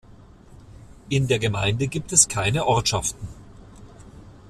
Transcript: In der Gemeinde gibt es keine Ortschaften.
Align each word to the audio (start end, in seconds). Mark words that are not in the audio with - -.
In 1.09 1.27
der 1.27 1.37
Gemeinde 1.37 1.87
gibt 1.87 2.11
es 2.11 2.27
keine 2.27 2.65
Ortschaften. 2.65 3.27